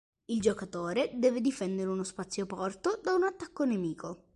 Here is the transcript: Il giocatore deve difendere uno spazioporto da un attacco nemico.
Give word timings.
Il 0.25 0.41
giocatore 0.41 1.11
deve 1.13 1.41
difendere 1.41 1.87
uno 1.91 2.01
spazioporto 2.03 2.99
da 3.03 3.13
un 3.13 3.21
attacco 3.25 3.65
nemico. 3.65 4.23